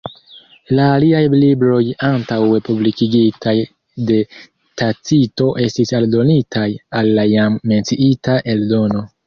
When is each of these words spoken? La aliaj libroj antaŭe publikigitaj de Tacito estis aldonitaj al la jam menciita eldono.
La 0.77 0.85
aliaj 0.93 1.19
libroj 1.33 1.81
antaŭe 2.07 2.61
publikigitaj 2.69 3.53
de 4.09 4.19
Tacito 4.83 5.53
estis 5.67 5.95
aldonitaj 6.01 6.67
al 7.03 7.17
la 7.21 7.31
jam 7.37 7.63
menciita 7.75 8.43
eldono. 8.57 9.09